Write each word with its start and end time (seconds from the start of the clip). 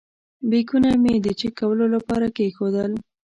بیکونه 0.49 0.89
مې 1.01 1.13
د 1.25 1.27
چېک 1.39 1.53
کولو 1.59 1.85
لپاره 1.95 2.27
کېښودل. 2.35 2.91